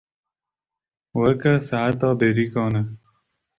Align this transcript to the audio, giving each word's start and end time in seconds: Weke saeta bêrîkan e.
Weke 1.19 1.53
saeta 1.67 2.09
bêrîkan 2.19 2.73
e. 2.81 2.83